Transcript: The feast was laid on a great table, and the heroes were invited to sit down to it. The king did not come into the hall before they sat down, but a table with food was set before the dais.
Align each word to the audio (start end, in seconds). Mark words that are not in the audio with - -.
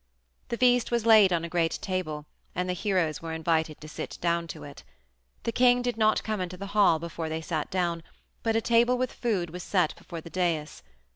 The 0.49 0.57
feast 0.57 0.89
was 0.89 1.05
laid 1.05 1.31
on 1.31 1.45
a 1.45 1.47
great 1.47 1.73
table, 1.79 2.25
and 2.55 2.67
the 2.67 2.73
heroes 2.73 3.21
were 3.21 3.33
invited 3.33 3.79
to 3.81 3.87
sit 3.87 4.17
down 4.19 4.47
to 4.47 4.63
it. 4.63 4.83
The 5.43 5.51
king 5.51 5.83
did 5.83 5.95
not 5.95 6.23
come 6.23 6.41
into 6.41 6.57
the 6.57 6.65
hall 6.73 6.97
before 6.97 7.29
they 7.29 7.41
sat 7.41 7.69
down, 7.69 8.01
but 8.41 8.55
a 8.55 8.61
table 8.61 8.97
with 8.97 9.13
food 9.13 9.51
was 9.51 9.61
set 9.61 9.95
before 9.95 10.19
the 10.21 10.31
dais. 10.31 10.81